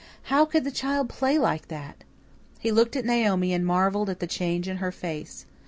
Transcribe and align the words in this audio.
How 0.33 0.45
could 0.45 0.63
the 0.63 0.71
child 0.71 1.09
play 1.09 1.37
like 1.37 1.67
that? 1.67 2.03
He 2.59 2.71
looked 2.71 2.95
at 2.95 3.05
Naomi 3.05 3.53
and 3.53 3.63
marvelled 3.63 4.09
at 4.09 4.19
the 4.19 4.25
change 4.25 4.67
in 4.67 4.77
her 4.77 4.91
face. 4.91 5.45